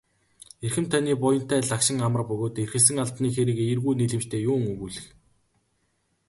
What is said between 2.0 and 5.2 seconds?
амар бөгөөд эрхэлсэн албаны хэрэг эергүү нийлэмжтэй юун өгүүлэх.